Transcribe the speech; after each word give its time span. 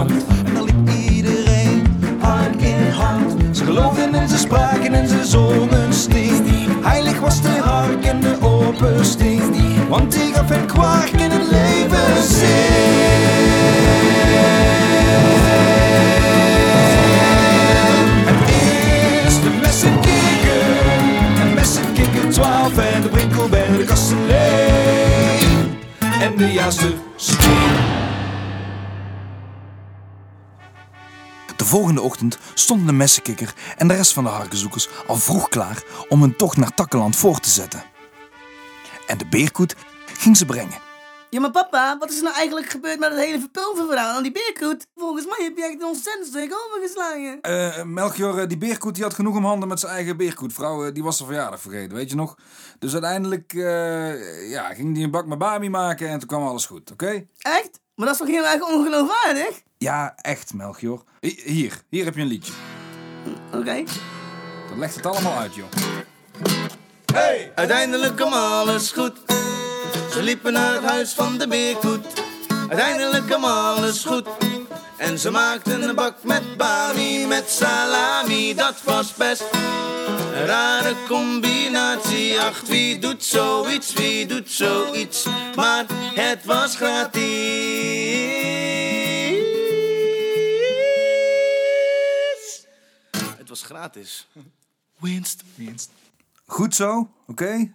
En 0.00 0.54
daar 0.54 0.62
liep 0.62 0.88
iedereen 1.10 1.82
hand 2.20 2.62
in 2.62 2.90
hand. 2.90 3.56
Ze 3.56 3.64
geloofden 3.64 4.14
en 4.14 4.28
ze 4.28 4.38
spraken 4.38 4.94
en 4.94 5.08
ze 5.08 5.24
zongen 5.24 5.92
sting. 5.92 6.82
Heilig 6.82 7.20
was 7.20 7.42
de 7.42 7.48
hark 7.48 8.04
en 8.04 8.20
de 8.20 8.36
open 8.40 9.04
sting. 9.04 9.88
Want 9.88 10.12
die 10.12 10.32
gaf 10.34 10.48
hen 10.48 10.66
kwark 10.66 11.10
in 11.10 11.30
het 11.30 11.50
leven 11.50 12.22
zin. 12.22 13.54
Het 18.26 18.50
is 19.26 19.40
de 19.42 19.50
messenkikker. 19.60 20.66
En 21.40 21.54
messenkikker 21.54 22.30
12 22.30 22.78
en 22.78 23.02
de 23.02 23.10
winkel 23.10 23.48
bij 23.48 23.66
de 23.76 23.84
kastelein. 23.84 25.78
En 26.20 26.36
de 26.36 26.52
juiste 26.52 26.92
volgende 31.74 32.02
ochtend 32.02 32.38
stonden 32.54 32.86
de 32.86 32.92
messenkikker 32.92 33.54
en 33.76 33.88
de 33.88 33.94
rest 33.94 34.12
van 34.12 34.24
de 34.24 34.30
harkenzoekers 34.30 34.88
al 35.06 35.16
vroeg 35.16 35.48
klaar 35.48 35.84
om 36.08 36.20
hun 36.20 36.36
tocht 36.36 36.56
naar 36.56 36.74
Takkeland 36.74 37.16
voor 37.16 37.40
te 37.40 37.50
zetten. 37.50 37.82
En 39.06 39.18
de 39.18 39.26
beerkoet 39.26 39.76
ging 40.06 40.36
ze 40.36 40.44
brengen. 40.44 40.78
Ja, 41.30 41.40
maar 41.40 41.50
papa, 41.50 41.98
wat 41.98 42.10
is 42.10 42.16
er 42.16 42.22
nou 42.22 42.34
eigenlijk 42.36 42.70
gebeurd 42.70 42.98
met 42.98 43.10
het 43.10 43.18
hele 43.18 43.40
verpulververhaal 43.40 44.16
aan 44.16 44.22
die 44.22 44.32
beerkoet? 44.32 44.86
Volgens 44.94 45.26
mij 45.26 45.44
heb 45.46 45.56
je 45.56 45.64
echt 45.64 45.80
een 45.80 45.86
ontzettend 45.86 46.26
stuk 46.26 46.54
overgeslagen. 46.66 47.40
Eh, 47.40 47.84
Melchior, 47.84 48.38
eh, 48.38 48.48
die 48.48 48.58
beerkoet 48.58 48.94
die 48.94 49.04
had 49.04 49.14
genoeg 49.14 49.36
om 49.36 49.44
handen 49.44 49.68
met 49.68 49.80
zijn 49.80 49.92
eigen 49.92 50.16
beerkoet. 50.16 50.52
Vrouw, 50.52 50.86
eh, 50.86 50.92
die 50.92 51.02
was 51.02 51.16
zijn 51.16 51.28
verjaardag 51.28 51.60
vergeten, 51.60 51.96
weet 51.96 52.10
je 52.10 52.16
nog? 52.16 52.36
Dus 52.78 52.92
uiteindelijk 52.92 53.52
eh, 53.52 54.50
ja, 54.50 54.74
ging 54.74 54.94
die 54.94 55.04
een 55.04 55.10
bak 55.10 55.26
met 55.26 55.38
Bami 55.38 55.68
maken 55.68 56.08
en 56.08 56.18
toen 56.18 56.28
kwam 56.28 56.46
alles 56.46 56.66
goed, 56.66 56.90
oké? 56.92 57.26
Echt? 57.38 57.82
Maar 57.94 58.06
dat 58.06 58.14
is 58.14 58.20
toch 58.20 58.30
heel 58.36 58.46
erg 58.46 58.62
ongeloofwaardig? 58.62 59.60
Ja, 59.78 60.14
echt, 60.16 60.54
Melchior. 60.54 61.02
Hi- 61.20 61.40
Hier, 61.44 61.80
hier 61.88 62.04
heb 62.04 62.14
je 62.14 62.20
een 62.20 62.26
liedje. 62.26 62.52
Oké. 63.52 63.82
Dat 64.68 64.76
legt 64.78 64.94
het 64.94 65.06
allemaal 65.06 65.38
uit, 65.38 65.54
joh. 65.54 65.66
Uiteindelijk 67.54 68.16
kwam 68.16 68.32
alles 68.32 68.90
goed. 68.92 69.12
Ze 70.12 70.22
liepen 70.22 70.52
naar 70.52 70.72
het 70.74 70.84
huis 70.84 71.12
van 71.12 71.38
de 71.38 71.48
beerkoet. 71.48 72.06
Uiteindelijk 72.68 73.26
kwam 73.26 73.44
alles 73.44 74.04
goed. 74.04 74.28
En 74.96 75.18
ze 75.18 75.30
maakten 75.30 75.82
een 75.88 75.94
bak 75.94 76.14
met 76.22 76.56
bami, 76.56 77.26
met 77.26 77.50
salami. 77.50 78.54
Dat 78.54 78.82
was 78.84 79.14
best 79.14 79.44
een 80.34 80.46
rare 80.46 80.94
combinatie. 81.08 82.40
Ach, 82.40 82.60
wie 82.60 82.98
doet 82.98 83.24
zoiets, 83.24 83.92
wie 83.92 84.26
doet 84.26 84.50
zoiets. 84.50 85.26
Maar 85.54 85.84
het 86.14 86.44
was 86.44 86.76
gratis. 86.76 87.22
Het 93.36 93.48
was 93.48 93.62
gratis. 93.62 94.26
Winst. 94.98 95.42
Winst. 95.54 95.90
Goed 96.46 96.74
zo, 96.74 97.08
oké? 97.26 97.72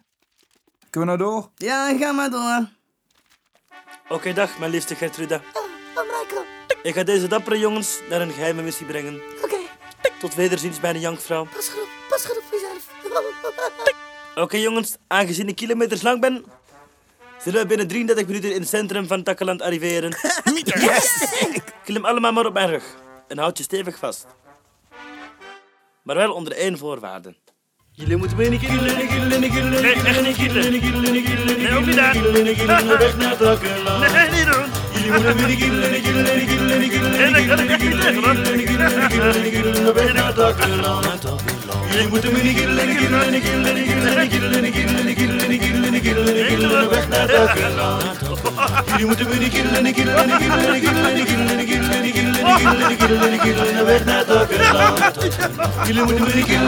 Kunnen 0.90 1.10
we 1.10 1.16
nou 1.18 1.18
door? 1.18 1.50
Ja, 1.56 1.98
ga 1.98 2.12
maar 2.12 2.30
door. 2.30 2.68
Oké, 4.08 4.34
dag, 4.34 4.58
mijn 4.60 4.72
liefste 4.72 4.96
Gertruda. 4.96 5.42
Oh, 5.54 5.64
Michael. 5.96 6.46
Ik 6.84 6.94
ga 6.94 7.04
deze 7.04 7.28
dappere 7.28 7.60
jongens 7.60 8.00
naar 8.10 8.22
een 8.22 8.32
geheime 8.32 8.62
missie 8.62 8.86
brengen. 8.86 9.22
Oké, 9.44 9.58
Tot 10.20 10.36
wederziens 10.36 10.80
bij 10.80 10.94
de 10.94 11.00
jankvrouw. 11.00 11.46
pas 11.46 11.70
goed 11.70 11.88
Oké 14.40 14.58
jongens, 14.58 14.98
aangezien 15.08 15.48
ik 15.48 15.56
kilometers 15.56 16.02
lang 16.02 16.22
ben, 16.22 16.44
zullen 17.44 17.62
we 17.62 17.68
binnen 17.68 17.88
33 17.88 18.28
minuten 18.28 18.54
in 18.54 18.60
het 18.60 18.70
centrum 18.70 19.08
van 19.08 19.24
Takkeland 19.24 19.62
arriveren. 19.62 20.16
yes! 20.64 21.28
Klim 21.84 22.06
allemaal 22.06 22.32
maar 22.32 22.46
op 22.46 22.54
mijn 22.54 22.70
rug 22.70 22.84
en 23.28 23.38
houd 23.38 23.58
je 23.58 23.64
stevig 23.64 23.98
vast. 23.98 24.26
Maar 26.04 26.16
wel 26.16 26.34
onder 26.34 26.54
één 26.54 26.78
voorwaarde. 26.78 27.36
Jullie 27.92 28.18
moeten 28.18 28.38
me 28.38 28.50
niet 28.50 28.60
killen, 28.60 29.08
killen, 29.08 29.52
killen, 29.52 29.82
Nee, 29.82 29.94
echt 29.94 30.22
niet 30.22 30.36
killen. 30.36 30.72
Nee, 30.72 31.76
ook 31.76 31.86
niet. 31.86 32.66
Weg 32.66 33.18
naar 33.18 33.38
Takkeland. 33.38 34.12
Nee, 34.12 34.30
niet 34.30 34.54
doen. 34.54 34.66
Jullie 34.94 35.12
moeten 35.12 35.36
me 35.36 35.48
niet 35.48 35.60
killen, 35.60 36.02
killen, 36.02 36.46
killen, 36.46 36.90
killen. 36.90 37.12
Nee, 37.12 37.32
dat 37.34 37.46
kan 37.46 37.60
ik 37.60 37.70
echt 37.70 37.84
niet 37.84 38.02
zeggen, 38.02 38.24
hoor. 39.84 39.94
Weg 39.94 40.14
naar 40.14 40.34
Takkeland. 40.34 41.59
Jullie 41.92 42.08
moeten 42.08 42.32
me 42.34 42.42
niet 42.44 42.56
killen, 42.56 42.96
killen, 42.96 43.42
killen, 43.42 43.74
weg 46.90 47.08
naar. 47.08 47.28
Jullie 48.98 49.06
moeten 49.06 49.28
me 49.28 49.36
niet 49.38 49.54
weg 49.54 49.72
naar. 54.06 54.26
Jullie 55.86 56.04
moeten 56.04 56.26
me 56.26 56.34
niet 56.34 56.48
weg 56.48 56.60
naar. 56.66 56.68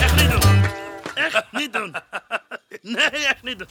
Echt 0.00 0.16
niet 0.16 0.30
doen. 0.30 0.62
Echt 1.14 1.44
niet 1.52 1.72
doen. 1.72 1.94
Nee, 2.82 3.10
echt 3.26 3.42
niet 3.42 3.58
doen. 3.58 3.68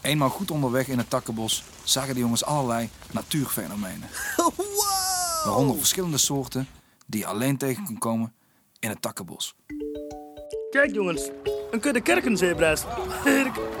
Eenmaal 0.00 0.28
goed 0.28 0.50
onderweg 0.50 0.88
in 0.88 0.98
het 0.98 1.10
takkenbos 1.10 1.62
zagen 1.84 2.14
de 2.14 2.20
jongens 2.20 2.44
allerlei 2.44 2.88
natuurfenomenen. 3.10 4.08
Waaronder 5.46 5.76
verschillende 5.76 6.18
soorten 6.18 6.68
die 7.06 7.20
je 7.20 7.26
alleen 7.26 7.56
tegen 7.56 7.84
kon 7.84 7.98
komen 7.98 8.34
in 8.78 8.88
het 8.88 9.02
takkenbos. 9.02 9.54
Kijk 10.70 10.94
jongens, 10.94 11.30
een 11.70 11.80
kudde 11.80 12.00
kerkenzebra's. 12.00 12.82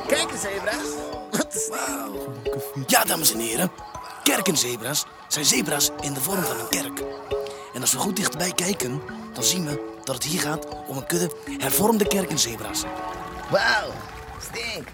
Kijk 0.06 0.30
eens, 0.30 0.40
zebra's. 0.40 0.88
Wat 1.30 1.54
is 1.54 1.70
Ja, 2.86 3.04
dames 3.04 3.32
en 3.32 3.38
heren. 3.38 3.70
Kerkenzebra's 4.22 5.04
zijn 5.28 5.44
zebra's 5.44 5.90
in 6.00 6.14
de 6.14 6.20
vorm 6.20 6.42
van 6.42 6.58
een 6.58 6.68
kerk. 6.68 7.02
En 7.74 7.80
als 7.80 7.92
we 7.92 7.98
goed 7.98 8.16
dichtbij 8.16 8.52
kijken, 8.52 9.02
dan 9.32 9.42
zien 9.44 9.66
we 9.66 9.94
dat 10.04 10.14
het 10.14 10.24
hier 10.24 10.40
gaat 10.40 10.68
om 10.86 10.96
een 10.96 11.06
kudde 11.06 11.36
hervormde 11.58 12.06
kerkenzebra's. 12.06 12.82
Wauw, 13.50 13.92
stink. 14.40 14.88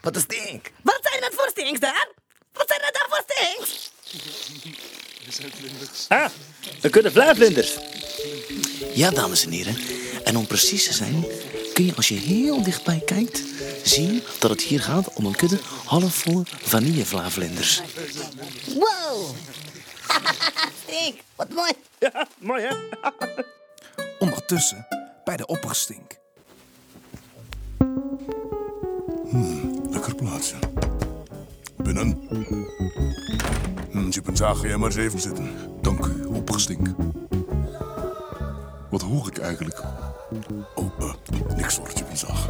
Wat 0.00 0.14
een 0.14 0.20
stink. 0.20 0.72
Wat 0.82 0.98
zijn 1.02 1.20
dat 1.20 1.34
voor 1.34 1.48
stinks 1.48 1.80
daar? 1.80 2.08
Wat 2.52 2.68
zijn 2.68 2.80
dat 2.80 2.94
daar 2.94 3.06
voor 3.08 3.24
stinks? 3.26 3.92
Ah, 6.08 6.30
een 6.80 6.90
kudde 6.90 7.10
vlaavlinders. 7.10 7.78
Ja, 8.94 9.10
dames 9.10 9.44
en 9.44 9.50
heren. 9.50 9.76
En 10.24 10.36
om 10.36 10.46
precies 10.46 10.84
te 10.84 10.92
zijn, 10.92 11.24
kun 11.74 11.84
je 11.84 11.94
als 11.96 12.08
je 12.08 12.14
heel 12.14 12.62
dichtbij 12.62 13.02
kijkt, 13.04 13.42
zien 13.82 14.22
dat 14.38 14.50
het 14.50 14.62
hier 14.62 14.80
gaat 14.80 15.12
om 15.12 15.26
een 15.26 15.36
kudde 15.36 15.58
halfvolle 15.84 16.42
vanillevlaavlinders. 16.62 17.80
Wow. 18.66 19.34
Stink, 20.82 21.20
wat 21.34 21.48
mooi. 21.48 21.72
Ja, 21.98 22.28
mooi 22.38 22.62
hè? 22.62 22.74
Ondertussen 24.26 24.86
bij 25.24 25.36
de 25.36 25.46
opperstink. 25.46 26.16
Lekker 29.90 30.14
plaatsen. 30.14 30.67
Binnen. 31.88 32.18
Hm, 33.90 34.10
Chippenzaag, 34.10 34.58
ga 34.58 34.66
jij 34.66 34.76
maar 34.76 34.88
eens 34.88 34.96
even 34.96 35.20
zitten. 35.20 35.50
Dank 35.82 36.06
u, 36.06 36.24
opperstink. 36.24 36.88
Wat 38.90 39.02
hoor 39.02 39.26
ik 39.26 39.38
eigenlijk? 39.38 39.82
Oh, 40.74 40.92
eh, 40.98 41.12
niks 41.56 41.76
hoor, 41.76 41.88
Chippenzaag. 41.88 42.48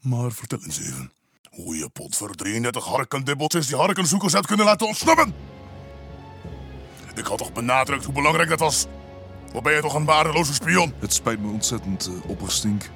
Maar 0.00 0.32
vertel 0.32 0.58
eens 0.64 0.80
even. 0.80 1.12
Hoe 1.50 1.76
je 1.76 1.88
pot 1.88 2.16
voor 2.16 2.34
33 2.34 2.84
harkendibbeltjes 2.84 3.66
die 3.66 3.76
harkenzoekers 3.76 4.32
hebt 4.32 4.46
kunnen 4.46 4.66
laten 4.66 4.86
ontsnappen. 4.86 5.34
Ik 7.14 7.26
had 7.26 7.38
toch 7.38 7.52
benadrukt 7.52 8.04
hoe 8.04 8.14
belangrijk 8.14 8.48
dat 8.48 8.60
was. 8.60 8.86
Wat 9.52 9.62
ben 9.62 9.74
je 9.74 9.80
toch 9.80 9.94
een 9.94 10.04
waardeloze 10.04 10.54
spion? 10.54 10.94
Het 10.98 11.12
spijt 11.12 11.40
me 11.40 11.52
ontzettend, 11.52 12.06
eh, 12.06 12.30
opperstink. 12.30 12.90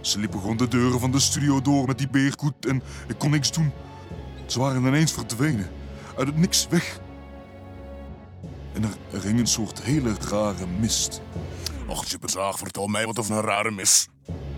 Ze 0.00 0.18
liepen 0.18 0.40
gewoon 0.40 0.56
de 0.56 0.68
deuren 0.68 1.00
van 1.00 1.10
de 1.10 1.20
studio 1.20 1.62
door 1.62 1.86
met 1.86 1.98
die 1.98 2.08
beerkoet 2.08 2.66
en 2.66 2.82
ik 3.08 3.18
kon 3.18 3.30
niks 3.30 3.52
doen. 3.52 3.72
Ze 4.52 4.58
waren 4.58 4.84
ineens 4.84 5.12
verdwenen. 5.12 5.70
Uit 6.16 6.26
het 6.26 6.36
niks 6.36 6.66
weg. 6.70 7.00
En 8.72 8.82
er, 8.82 8.90
er 9.12 9.22
hing 9.22 9.38
een 9.38 9.46
soort 9.46 9.82
hele 9.82 10.14
rare 10.30 10.66
mist. 10.66 11.20
Och, 11.88 12.04
Chippenzaag, 12.04 12.58
vertel 12.58 12.86
mij 12.86 13.06
wat 13.06 13.18
over 13.18 13.36
een 13.36 13.42
rare 13.42 13.70
mis. 13.70 14.08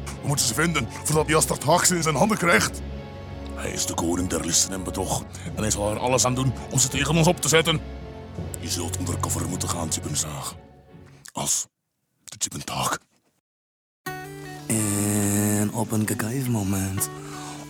We 0.05 0.27
moeten 0.27 0.47
ze 0.47 0.55
vinden 0.55 0.89
voordat 1.05 1.29
Jastert 1.29 1.65
Haag 1.65 1.87
ze 1.87 1.97
in 1.97 2.03
zijn 2.03 2.15
handen 2.15 2.37
krijgt. 2.37 2.83
Hij 3.55 3.71
is 3.71 3.87
de 3.87 3.95
koning 3.95 4.29
der 4.29 4.47
listen 4.47 4.73
en 4.73 4.85
bedrog. 4.85 5.25
En 5.55 5.63
hij 5.63 5.71
zal 5.71 5.91
er 5.91 5.99
alles 5.99 6.25
aan 6.25 6.35
doen 6.35 6.53
om 6.71 6.79
ze 6.79 6.89
tegen 6.89 7.17
ons 7.17 7.27
op 7.27 7.41
te 7.41 7.49
zetten. 7.49 7.81
Je 8.61 8.69
zult 8.69 8.99
undercover 8.99 9.49
moeten 9.49 9.69
gaan, 9.69 9.93
Chippenzaag. 9.93 10.55
Als 11.33 11.67
de 12.25 12.37
Chippentaag. 12.39 12.99
En 14.67 15.73
op 15.73 15.93
een 15.93 16.07
gegeven 16.07 16.51
moment 16.51 17.09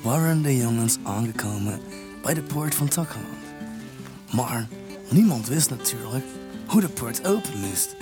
waren 0.03 0.43
de 0.43 0.57
jongens 0.57 0.99
aangekomen 1.03 1.81
bij 2.25 2.35
de 2.35 2.43
poort 2.43 2.75
van 2.75 2.89
Takkeland. 2.89 3.45
Maar 4.33 4.69
niemand 5.11 5.49
wist 5.49 5.71
natuurlijk 5.71 6.25
hoe 6.67 6.81
de 6.81 6.89
poort 6.89 7.27
open 7.27 7.61
moest. 7.61 7.97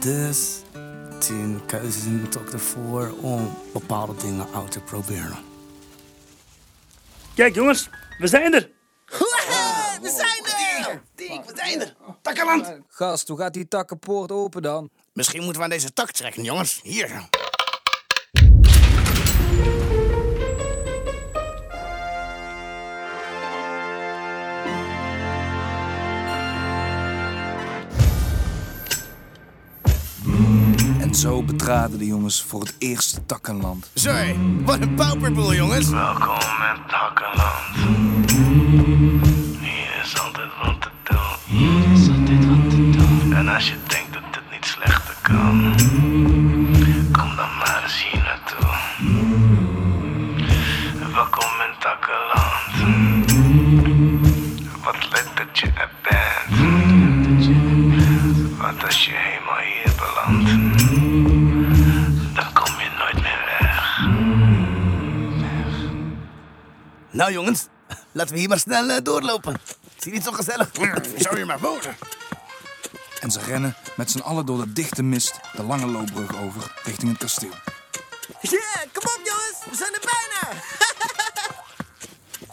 Dus 0.00 0.60
toen 1.18 1.60
kozen 1.66 2.22
ze 2.22 2.28
toch 2.28 2.48
ervoor 2.52 3.14
om 3.20 3.54
bepaalde 3.72 4.14
dingen 4.16 4.46
uit 4.54 4.70
te 4.70 4.80
proberen. 4.80 5.36
Kijk 7.34 7.54
jongens, 7.54 7.88
we 8.18 8.26
zijn 8.26 8.54
er. 8.54 8.70
We 10.00 10.10
zijn 10.16 10.44
er! 10.44 11.02
Diek, 11.14 11.44
we 11.44 11.52
zijn 11.54 11.80
er. 11.80 11.96
Takkenland. 12.22 12.78
Gast, 12.88 13.28
hoe 13.28 13.38
gaat 13.38 13.54
die 13.54 13.68
takkenpoort 13.68 14.32
open 14.32 14.62
dan? 14.62 14.90
Misschien 15.12 15.42
moeten 15.42 15.58
we 15.58 15.62
aan 15.62 15.70
deze 15.70 15.92
tak 15.92 16.10
trekken, 16.10 16.42
jongens. 16.42 16.80
Hier. 16.82 17.28
En 31.08 31.14
zo 31.14 31.42
betraden 31.42 31.98
de 31.98 32.06
jongens 32.06 32.42
voor 32.42 32.60
het 32.60 32.74
eerste 32.78 33.26
takkenland. 33.26 33.90
Zo, 33.94 34.14
wat 34.64 34.80
een 34.80 34.94
pauperboel, 34.94 35.54
jongens. 35.54 35.88
Welkom 35.88 36.34
in 36.34 36.82
Takkenland. 36.88 38.30
Hier 39.60 40.00
is 40.04 40.20
altijd 40.20 40.50
wat 40.62 40.80
te 40.80 40.88
doen. 41.04 41.58
Hier 41.58 41.92
is 41.92 42.08
altijd 42.08 42.46
wat 42.46 42.70
te 42.70 42.90
doen. 42.90 43.32
En 43.32 43.48
als 43.48 43.68
je 43.68 43.74
Nou, 67.18 67.32
jongens. 67.32 67.66
Laten 68.12 68.32
we 68.32 68.38
hier 68.38 68.48
maar 68.48 68.58
snel 68.58 68.90
eh, 68.90 69.02
doorlopen. 69.02 69.60
Zie 69.96 70.10
je 70.10 70.16
niet 70.16 70.26
zo 70.26 70.32
gezellig? 70.32 70.70
Zou 71.16 71.38
je 71.38 71.44
maar 71.44 71.60
wonen? 71.60 71.96
En 73.20 73.30
ze 73.30 73.40
rennen 73.40 73.76
met 73.96 74.10
z'n 74.10 74.18
allen 74.18 74.46
door 74.46 74.58
de 74.58 74.72
dichte 74.72 75.02
mist 75.02 75.40
de 75.56 75.62
lange 75.62 75.86
loopbrug 75.86 76.36
over 76.36 76.72
richting 76.84 77.10
het 77.10 77.20
kasteel. 77.20 77.52
Ja, 78.40 78.84
kom 78.92 79.04
op 79.04 79.20
jongens, 79.24 79.64
we 79.70 79.76
zijn 79.76 79.92
er 79.94 80.02
bijna! 80.04 80.62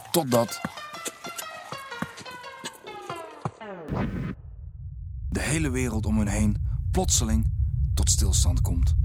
Totdat. 0.12 0.62
De 5.30 5.42
hele 5.42 5.70
wereld 5.70 6.06
om 6.06 6.18
hun 6.18 6.28
heen 6.28 6.68
plotseling 6.92 7.52
tot 7.94 8.10
stilstand 8.12 8.62
komt. 8.62 8.96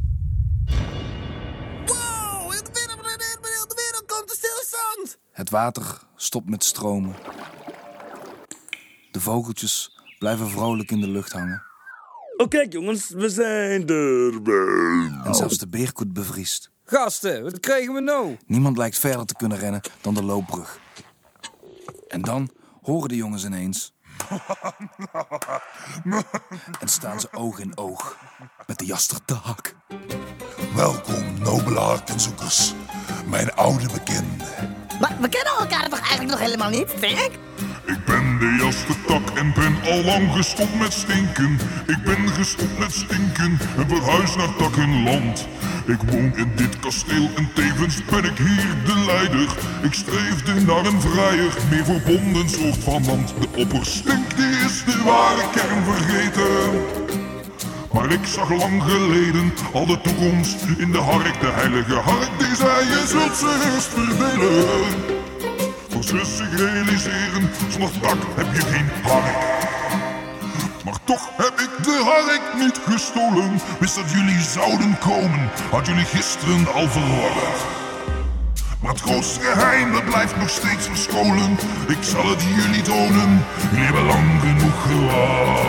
Het 5.40 5.50
water 5.50 6.02
stopt 6.16 6.50
met 6.50 6.64
stromen. 6.64 7.14
De 9.10 9.20
vogeltjes 9.20 10.00
blijven 10.18 10.48
vrolijk 10.48 10.90
in 10.90 11.00
de 11.00 11.08
lucht 11.08 11.32
hangen. 11.32 11.62
Oh 12.36 12.48
kijk 12.48 12.72
jongens, 12.72 13.08
we 13.08 13.28
zijn 13.28 13.88
er. 13.88 14.32
En 15.24 15.34
zelfs 15.34 15.58
de 15.58 15.68
beerkoet 15.68 16.12
bevriest. 16.12 16.70
Gasten, 16.84 17.42
wat 17.42 17.60
krijgen 17.60 17.94
we 17.94 18.00
nou? 18.00 18.36
Niemand 18.46 18.76
lijkt 18.76 18.98
verder 18.98 19.26
te 19.26 19.34
kunnen 19.34 19.58
rennen 19.58 19.80
dan 20.00 20.14
de 20.14 20.22
loopbrug. 20.22 20.78
En 22.08 22.22
dan 22.22 22.50
horen 22.82 23.08
de 23.08 23.16
jongens 23.16 23.44
ineens. 23.44 23.94
en 26.80 26.88
staan 26.88 27.20
ze 27.20 27.32
oog 27.32 27.58
in 27.58 27.76
oog 27.76 28.16
met 28.66 28.78
de 28.78 28.84
jastertaak. 28.84 29.76
Welkom, 30.74 31.38
nobele 31.38 31.78
hartenzoekers. 31.78 32.74
Mijn 33.26 33.54
oude 33.54 33.88
bekende. 33.92 34.78
Maar 35.00 35.16
we 35.20 35.28
kennen 35.28 35.52
elkaar 35.58 35.88
toch 35.88 35.98
eigenlijk 35.98 36.30
nog 36.30 36.40
helemaal 36.40 36.70
niet, 36.70 36.92
Stink? 36.96 37.30
Ik 37.84 38.04
ben 38.04 38.38
de 38.38 38.56
jastertak 38.60 39.38
en 39.38 39.52
ben 39.54 39.92
al 39.92 40.04
lang 40.04 40.32
gestopt 40.32 40.78
met 40.78 40.92
stinken. 40.92 41.58
Ik 41.86 42.02
ben 42.04 42.28
gestopt 42.28 42.78
met 42.78 42.92
stinken 42.92 43.58
en 43.76 43.88
verhuis 43.88 44.36
naar 44.36 44.56
takkenland. 44.56 45.48
Ik 45.86 45.98
woon 46.06 46.36
in 46.36 46.52
dit 46.56 46.78
kasteel 46.80 47.30
en 47.36 47.48
tevens 47.54 48.04
ben 48.04 48.24
ik 48.24 48.38
hier 48.38 48.74
de 48.84 49.04
leider. 49.06 49.48
Ik 49.82 49.94
streefde 49.94 50.60
naar 50.60 50.86
een 50.86 51.00
vrijer, 51.00 51.52
meer 51.70 51.84
verbonden 51.84 52.48
soort 52.48 52.82
van 52.84 53.06
land. 53.06 53.34
De 53.40 53.48
opperstink 53.56 54.36
die 54.36 54.56
is 54.66 54.84
de 54.84 55.02
ware 55.04 55.50
kern 55.50 55.84
vergeten. 55.84 56.99
Maar 57.92 58.10
ik 58.12 58.26
zag 58.26 58.50
lang 58.50 58.82
geleden 58.82 59.52
al 59.72 59.86
de 59.86 60.00
toekomst 60.00 60.64
in 60.78 60.92
de 60.92 60.98
hark, 60.98 61.40
de 61.40 61.50
heilige 61.50 61.94
hark 61.94 62.38
die 62.38 62.56
zei 62.56 62.88
je 62.88 63.04
zult 63.06 63.36
ze 63.36 63.70
eerst 63.74 63.88
verdelen. 63.88 65.18
Voor 65.88 66.04
ze 66.04 66.24
zich 66.24 66.56
realiseren, 66.56 67.50
zonder 67.68 67.90
heb 68.34 68.54
je 68.54 68.60
geen 68.60 68.88
hark. 69.02 69.58
Maar 70.84 70.98
toch 71.04 71.30
heb 71.36 71.60
ik 71.60 71.84
de 71.84 72.00
hark 72.04 72.62
niet 72.62 72.80
gestolen. 72.88 73.60
Wist 73.78 73.94
dat 73.94 74.10
jullie 74.10 74.40
zouden 74.40 74.98
komen, 74.98 75.50
had 75.70 75.86
jullie 75.86 76.04
gisteren 76.04 76.72
al 76.74 76.88
verwarrd. 76.88 77.60
Maar 78.80 78.90
het 78.92 79.00
grootste 79.00 79.40
geheim, 79.40 79.92
dat 79.92 80.04
blijft 80.04 80.36
nog 80.36 80.50
steeds 80.50 80.86
verscholen. 80.86 81.58
Ik 81.88 81.98
zal 82.00 82.28
het 82.28 82.42
jullie 82.42 82.82
tonen, 82.82 83.44
jullie 83.70 83.84
hebben 83.84 84.04
lang 84.04 84.40
genoeg 84.40 84.82
gewacht. 84.82 85.59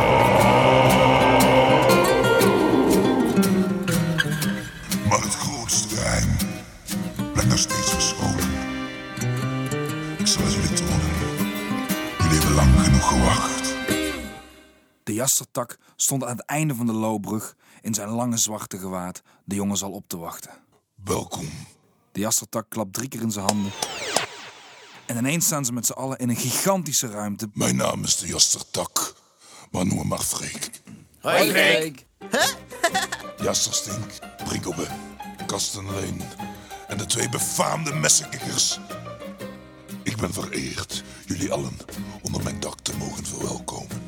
De 15.52 15.60
jastertak 15.60 15.94
stond 15.96 16.24
aan 16.24 16.38
het 16.38 16.46
einde 16.46 16.76
van 16.76 16.86
de 16.86 16.94
loopbrug 16.94 17.56
in 17.82 17.94
zijn 17.94 18.10
lange 18.10 18.38
zwarte 18.38 18.78
gewaad 18.78 19.22
de 19.44 19.56
jongens 19.56 19.84
al 19.84 19.92
op 19.92 20.04
te 20.08 20.18
wachten. 20.18 20.52
Welkom. 21.04 21.50
De 22.12 22.20
jastertak 22.20 22.70
klapt 22.70 22.94
drie 22.94 23.08
keer 23.08 23.22
in 23.22 23.32
zijn 23.32 23.46
handen. 23.46 23.72
En 25.06 25.18
ineens 25.18 25.46
staan 25.46 25.66
ze 25.66 25.74
met 25.74 25.86
z'n 25.86 25.92
allen 25.92 26.18
in 26.18 26.30
een 26.30 26.36
gigantische 26.36 27.08
ruimte. 27.08 27.50
Mijn 27.54 27.76
naam 27.76 28.04
is 28.04 28.18
de 28.18 28.28
Jastertak, 28.28 29.16
maar 29.72 29.86
noem 29.86 29.98
me 29.98 30.04
maar 30.04 30.20
Freek. 30.20 30.82
Hoi, 31.22 31.50
Freek. 31.50 32.06
Jasterstink, 33.46 34.12
Brinkelbe, 34.44 34.88
Kastenleen 35.46 36.22
en 36.88 36.98
de 36.98 37.06
twee 37.06 37.30
befaamde 37.30 37.94
messenkikkers. 37.94 38.80
Ik 40.04 40.18
ben 40.18 40.34
vereerd 40.34 41.04
jullie 41.26 41.52
allen 41.52 41.78
onder 42.22 42.44
mijn 42.44 42.60
dak 42.60 42.80
te 42.80 42.98
mogen 42.98 43.26
verwelkomen. 43.26 44.01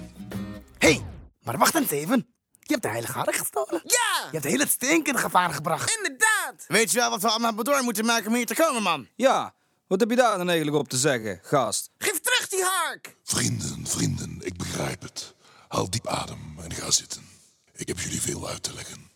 Maar 1.43 1.57
wacht 1.57 1.75
eens 1.75 1.91
even. 1.91 2.27
Je 2.59 2.71
hebt 2.71 2.81
de 2.81 2.89
heilige 2.89 3.17
hark 3.17 3.35
gestolen. 3.35 3.81
Ja! 3.83 4.25
Je 4.25 4.29
hebt 4.31 4.43
heel 4.43 4.59
het 4.59 4.69
stink 4.69 5.07
in 5.07 5.17
gevaar 5.17 5.53
gebracht. 5.53 5.95
Inderdaad! 5.97 6.65
Weet 6.67 6.91
je 6.91 6.97
wel 6.99 7.09
wat 7.09 7.21
we 7.21 7.29
allemaal 7.29 7.63
door 7.63 7.83
moeten 7.83 8.05
maken 8.05 8.27
om 8.27 8.33
hier 8.33 8.45
te 8.45 8.55
komen, 8.55 8.81
man? 8.81 9.07
Ja, 9.15 9.53
wat 9.87 9.99
heb 9.99 10.09
je 10.09 10.15
daar 10.15 10.37
dan 10.37 10.47
eigenlijk 10.47 10.77
op 10.77 10.89
te 10.89 10.97
zeggen, 10.97 11.39
gast? 11.43 11.89
Geef 11.97 12.19
terug 12.19 12.47
die 12.49 12.63
hark! 12.63 13.15
Vrienden, 13.23 13.87
vrienden, 13.87 14.37
ik 14.41 14.57
begrijp 14.57 15.01
het. 15.01 15.33
Haal 15.67 15.89
diep 15.89 16.07
adem 16.07 16.55
en 16.63 16.73
ga 16.73 16.91
zitten. 16.91 17.27
Ik 17.75 17.87
heb 17.87 17.99
jullie 17.99 18.21
veel 18.21 18.47
uit 18.47 18.63
te 18.63 18.73
leggen. 18.73 19.11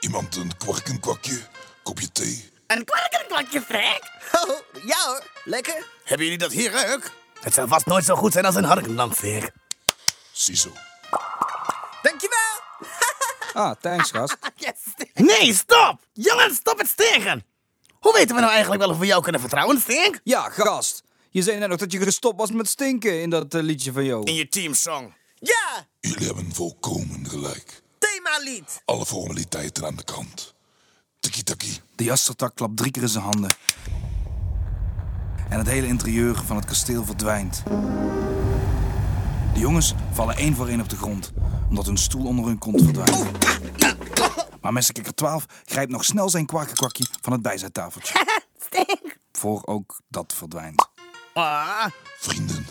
Iemand 0.00 0.36
een 0.36 0.56
kwark, 0.56 0.88
een 0.88 1.00
kwakje, 1.00 1.40
kopje 1.82 2.12
thee. 2.12 2.50
Een 2.66 2.84
kwark 2.84 3.12
en 3.12 3.20
een 3.20 3.26
kwakje, 3.26 3.60
Freek! 3.60 4.10
Oh, 4.32 4.58
ja 4.86 5.06
hoor, 5.06 5.22
lekker. 5.44 5.86
Hebben 6.04 6.26
jullie 6.26 6.40
dat 6.40 6.52
hier 6.52 6.94
ook? 6.94 7.10
Het 7.40 7.54
zou 7.54 7.68
vast 7.68 7.86
nooit 7.86 8.04
zo 8.04 8.14
goed 8.16 8.32
zijn 8.32 8.44
als 8.44 8.54
een 8.54 8.64
harkenland, 8.64 9.14
Freek. 9.14 9.52
Ziezo. 10.32 10.72
Ah, 13.54 13.74
thanks, 13.80 14.10
gast. 14.10 14.36
Yes! 14.56 15.06
Nee, 15.14 15.54
stop! 15.54 15.98
Jongens, 16.12 16.56
stop 16.56 16.78
het 16.78 16.88
stegen! 16.88 17.44
Hoe 17.92 18.12
weten 18.12 18.34
we 18.34 18.40
nou 18.40 18.52
eigenlijk 18.52 18.82
wel 18.82 18.90
of 18.90 18.98
we 18.98 19.06
jou 19.06 19.22
kunnen 19.22 19.40
vertrouwen, 19.40 19.80
Stink? 19.80 20.20
Ja, 20.24 20.48
gast. 20.50 21.02
Je 21.30 21.42
zei 21.42 21.58
net 21.58 21.68
nog 21.68 21.78
dat 21.78 21.92
je 21.92 21.98
gestopt 22.00 22.38
was 22.38 22.50
met 22.50 22.68
stinken 22.68 23.20
in 23.20 23.30
dat 23.30 23.54
eh, 23.54 23.62
liedje 23.62 23.92
van 23.92 24.04
jou. 24.04 24.24
In 24.24 24.34
je 24.34 24.48
teamsong. 24.48 25.14
Ja! 25.34 25.86
Jullie 26.00 26.26
hebben 26.26 26.54
volkomen 26.54 27.26
gelijk. 27.28 27.82
Themalied! 27.98 28.82
Alle 28.84 29.06
formaliteiten 29.06 29.86
aan 29.86 29.96
de 29.96 30.04
kant. 30.04 30.54
Tiki-taki. 31.20 31.80
De 31.94 32.04
jastertak 32.04 32.54
klapt 32.54 32.76
drie 32.76 32.90
keer 32.90 33.02
in 33.02 33.08
zijn 33.08 33.24
handen. 33.24 33.54
En 35.48 35.58
het 35.58 35.68
hele 35.68 35.86
interieur 35.86 36.42
van 36.46 36.56
het 36.56 36.64
kasteel 36.64 37.04
verdwijnt. 37.04 37.62
De 39.54 39.60
jongens 39.60 39.94
vallen 40.12 40.36
één 40.36 40.54
voor 40.54 40.68
één 40.68 40.80
op 40.80 40.88
de 40.88 40.96
grond, 40.96 41.32
omdat 41.68 41.86
hun 41.86 41.96
stoel 41.98 42.26
onder 42.26 42.44
hun 42.44 42.58
kont 42.58 42.82
verdwijnt. 42.82 43.30
Maar 44.60 44.72
Messenkikker 44.72 45.14
12 45.14 45.46
grijpt 45.64 45.90
nog 45.90 46.04
snel 46.04 46.28
zijn 46.28 46.46
kwarkenkwakje 46.46 47.06
van 47.20 47.32
het 47.32 47.42
bijzijtafeltje. 47.42 48.26
Stink! 48.66 49.18
Voor 49.32 49.62
ook 49.64 50.00
dat 50.08 50.32
verdwijnt. 50.36 50.88
Ah, 51.34 51.86
Vrienden, 52.18 52.66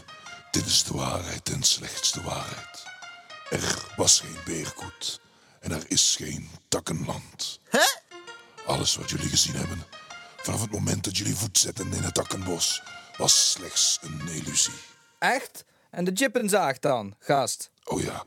dit 0.51 0.65
is 0.65 0.83
de 0.83 0.93
waarheid 0.93 1.49
en 1.51 1.63
slechts 1.63 2.11
de 2.11 2.21
waarheid. 2.21 2.83
Er 3.49 3.93
was 3.95 4.19
geen 4.19 4.37
beerkoet 4.45 5.21
en 5.59 5.71
er 5.71 5.83
is 5.87 6.15
geen 6.19 6.49
takkenland. 6.67 7.59
Alles 8.65 8.95
wat 8.95 9.09
jullie 9.09 9.29
gezien 9.29 9.55
hebben, 9.55 9.83
vanaf 10.37 10.61
het 10.61 10.71
moment 10.71 11.03
dat 11.03 11.17
jullie 11.17 11.35
voet 11.35 11.57
zetten 11.57 11.93
in 11.93 12.03
het 12.03 12.13
takkenbos, 12.13 12.83
was 13.17 13.51
slechts 13.51 13.99
een 14.01 14.27
illusie. 14.27 14.73
Echt? 15.19 15.65
En 15.93 16.03
de 16.03 16.12
chippenzaag 16.13 16.79
dan, 16.79 17.15
gast? 17.19 17.71
Oh 17.83 18.01
ja, 18.01 18.23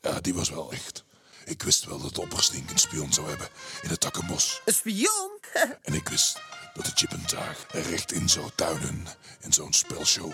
ja, 0.00 0.20
die 0.20 0.34
was 0.34 0.50
wel 0.50 0.72
echt. 0.72 1.04
Ik 1.44 1.62
wist 1.62 1.84
wel 1.84 1.98
dat 1.98 2.14
de 2.14 2.20
opperstink 2.20 2.70
een 2.70 2.78
spion 2.78 3.12
zou 3.12 3.28
hebben 3.28 3.48
in 3.82 3.88
het 3.88 4.00
takkenbos. 4.00 4.60
Een 4.64 4.74
spion? 4.74 5.30
En 5.82 5.94
ik 5.94 6.08
wist 6.08 6.40
dat 6.74 6.84
de 6.84 6.90
chipentaag 6.94 7.66
er 7.72 7.82
recht 7.82 8.12
in 8.12 8.28
zou 8.28 8.50
tuinen 8.54 9.06
in 9.40 9.52
zo'n 9.52 9.72
spelshow. 9.72 10.32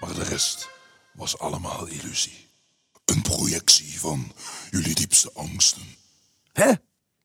Maar 0.00 0.14
de 0.14 0.22
rest 0.22 0.68
was 1.12 1.38
allemaal 1.38 1.86
illusie. 1.86 2.48
Een 3.04 3.22
projectie 3.22 4.00
van 4.00 4.32
jullie 4.70 4.94
diepste 4.94 5.30
angsten. 5.34 5.96
Hè? 6.52 6.72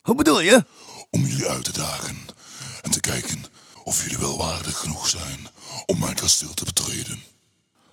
Hoe 0.01 0.15
bedoel 0.15 0.39
je? 0.39 0.65
Om 1.09 1.25
jullie 1.25 1.47
uit 1.47 1.63
te 1.63 1.73
dagen 1.73 2.17
en 2.81 2.91
te 2.91 2.99
kijken 2.99 3.45
of 3.83 4.03
jullie 4.03 4.17
wel 4.17 4.37
waardig 4.37 4.77
genoeg 4.77 5.07
zijn 5.07 5.47
om 5.85 5.99
mijn 5.99 6.15
kasteel 6.15 6.53
te 6.53 6.65
betreden. 6.65 7.23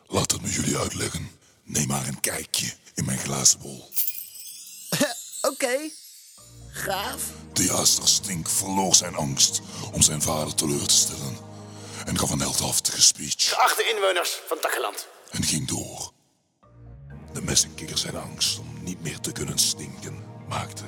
Laat 0.08 0.32
het 0.32 0.42
me 0.42 0.48
jullie 0.50 0.78
uitleggen. 0.78 1.30
Neem 1.62 1.86
maar 1.86 2.06
een 2.06 2.20
kijkje 2.20 2.72
in 2.94 3.04
mijn 3.04 3.18
glazen 3.18 3.58
bol. 3.58 3.90
Oké. 5.50 5.90
Gaaf. 6.70 7.22
De 7.52 7.64
jaaster 7.64 8.08
Stink 8.08 8.48
verloor 8.48 8.94
zijn 8.94 9.14
angst 9.14 9.60
om 9.92 10.02
zijn 10.02 10.22
vader 10.22 10.54
teleur 10.54 10.86
te 10.86 10.94
stellen 10.94 11.36
en 12.06 12.18
gaf 12.18 12.30
een 12.30 12.40
heldhaftige 12.40 13.02
speech 13.02 13.48
Geachte 13.48 13.84
inwoners 13.94 14.40
van 14.48 14.58
Takkeland. 14.60 15.06
en 15.30 15.42
ging 15.42 15.68
door. 15.68 16.12
De 17.32 17.42
messenkikker 17.42 17.98
zijn 17.98 18.16
angst 18.16 18.58
om 18.58 18.82
niet 18.82 19.02
meer 19.02 19.20
te 19.20 19.32
kunnen 19.32 19.58
stinken 19.58 20.24
maakte 20.48 20.82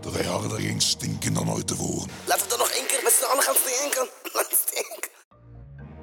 dat 0.00 0.12
hij 0.14 0.24
harder 0.24 0.60
ging 0.60 0.82
stinken 0.82 1.34
dan 1.34 1.52
ooit 1.52 1.66
tevoren. 1.66 2.10
Laten 2.24 2.42
we 2.44 2.48
dan 2.48 2.58
nog 2.58 2.68
één 2.70 2.86
keer 2.86 3.02
met 3.02 3.12
z'n 3.12 3.24
allen 3.24 3.42
gaan 3.42 3.54
stinken. 3.54 4.08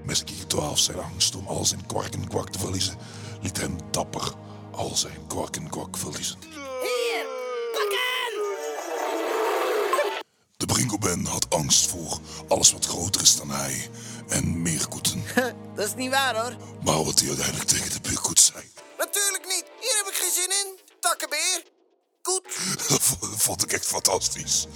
Messenkikker 0.04 0.48
12 0.48 0.80
zijn 0.80 1.00
angst 1.00 1.36
om 1.36 1.48
al 1.48 1.66
zijn 1.66 1.86
kwark 1.86 2.14
en 2.14 2.28
kwak 2.28 2.50
te 2.50 2.60
verliezen 2.60 2.98
liet 3.42 3.58
hem 3.60 3.76
dapper 3.92 4.34
al 4.72 4.96
zijn 4.96 5.28
kwark 5.28 5.56
en 5.56 5.70
kwak 5.70 5.98
verliezen. 5.98 6.38
Hier, 6.82 7.26
pakken! 7.74 8.34
De 10.58 10.66
Bringoben 10.66 11.26
had 11.26 11.50
angst 11.50 11.90
voor 11.90 12.20
alles 12.48 12.72
wat 12.72 12.86
groter 12.86 13.22
is 13.22 13.36
dan 13.36 13.50
hij 13.50 13.90
en 14.28 14.62
meer 14.62 14.88
koeten. 14.88 15.24
Dat 15.76 15.88
is 15.88 15.96
niet 15.96 16.10
waar 16.10 16.36
hoor. 16.36 16.56
Maar 16.84 17.04
wat 17.04 17.20
hij 17.20 17.28
uiteindelijk 17.28 17.70
tegen 17.70 17.92
de 17.92 18.02
buurkoet 18.02 18.40
zei, 18.40 18.64
Natuurlijk 18.98 19.46
niet. 19.46 19.64
Hier 19.80 19.96
heb 20.04 20.08
ik 20.08 20.20
geen 20.22 20.32
zin 20.32 20.50
in. 20.50 20.80
Takkenbeer. 21.00 21.64
Goed. 22.22 22.44
dat 22.90 23.02
vond 23.38 23.64
ik 23.64 23.72
echt 23.72 23.86
fantastisch. 23.86 24.68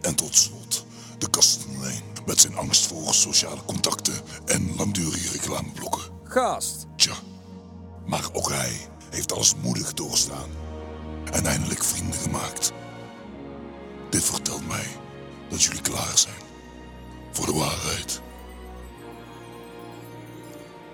En 0.00 0.14
tot 0.14 0.36
slot 0.36 0.84
de 1.18 1.30
kastenlijn 1.30 2.02
met 2.26 2.40
zijn 2.40 2.56
angst 2.56 2.86
voor 2.86 3.14
sociale 3.14 3.64
contacten 3.64 4.14
en 4.44 4.76
langdurige 4.76 5.32
reclameblokken. 5.32 6.02
Gast. 6.24 6.86
Tja, 6.96 7.14
maar 8.06 8.28
ook 8.32 8.48
hij 8.48 8.88
heeft 9.10 9.32
alles 9.32 9.54
moedig 9.54 9.94
doorstaan 9.94 10.50
en 11.32 11.46
eindelijk 11.46 11.84
vrienden 11.84 12.20
gemaakt. 12.20 12.72
Dit 14.10 14.24
vertelt 14.24 14.68
mij 14.68 14.86
dat 15.48 15.62
jullie 15.62 15.82
klaar 15.82 16.18
zijn 16.18 16.48
voor 17.32 17.46
de 17.46 17.54
waarheid. 17.54 18.20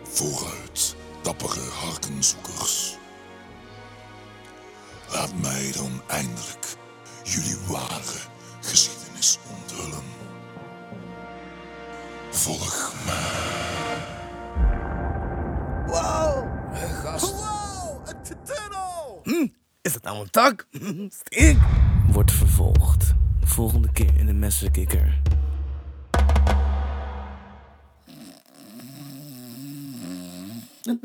Vooruit, 0.02 0.96
dappere 1.22 1.60
harkenzoekers. 1.60 2.96
Laat 5.12 5.34
mij 5.40 5.72
dan 5.72 6.02
eindelijk 6.06 6.76
jullie 7.24 7.56
ware 7.66 8.18
geschiedenis 8.60 9.38
onthullen. 9.50 9.65
Volg 12.46 12.94
mij. 13.06 13.96
Wow. 15.86 16.46
Gast. 16.74 17.32
Wow, 17.32 18.08
een 18.08 18.36
tunnel. 18.44 19.20
Hm, 19.22 19.46
is 19.82 19.92
dat 19.92 20.02
nou 20.02 20.20
een 20.20 20.30
tak? 20.30 20.66
Stink. 21.08 21.60
Wordt 22.10 22.32
vervolgd. 22.32 23.14
De 23.40 23.46
volgende 23.46 23.92
keer 23.92 24.16
in 24.18 24.26
de 24.26 24.32
messenkikker. 24.32 25.20
Een 30.82 31.00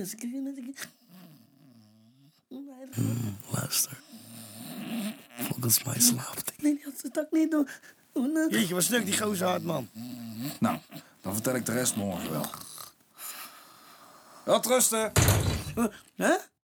Luister. 3.49 3.99
Volgens 5.37 5.83
mij 5.83 5.99
slaapt 5.99 6.53
hij. 6.55 6.71
Nee, 6.71 6.81
dat 6.83 6.93
is 6.93 7.01
de 7.01 7.11
tak 7.11 7.31
niet 7.31 7.51
doen. 7.51 7.67
Doe 8.13 8.27
nou. 8.27 8.51
Jeetje, 8.51 8.73
wat 8.73 8.83
stuk 8.83 9.05
die 9.05 9.17
gozer 9.17 9.47
hard, 9.47 9.63
man. 9.63 9.89
Nou, 10.59 10.77
dan 11.21 11.33
vertel 11.33 11.55
ik 11.55 11.65
de 11.65 11.71
rest 11.71 11.95
morgen 11.95 12.31
wel. 12.31 12.45
Wel 14.43 14.61
rusten. 14.61 15.11
Huh? 16.15 16.35